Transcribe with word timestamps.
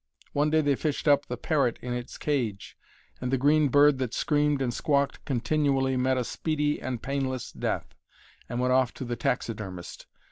One 0.33 0.49
day 0.49 0.61
they 0.61 0.73
fished 0.73 1.07
up 1.07 1.27
the 1.27 1.37
parrot 1.37 1.77
in 1.79 1.93
its 1.93 2.17
cage, 2.17 2.75
and 3.19 3.31
the 3.31 3.37
green 3.37 3.67
bird 3.67 3.99
that 3.99 4.15
screamed 4.15 4.59
and 4.59 4.73
squawked 4.73 5.23
continually 5.25 5.95
met 5.95 6.17
a 6.17 6.23
speedy 6.23 6.81
and 6.81 7.03
painless 7.03 7.51
death 7.51 7.93
and 8.49 8.59
went 8.59 8.73
off 8.73 8.95
to 8.95 9.05
the 9.05 9.15
taxidermist. 9.15 10.07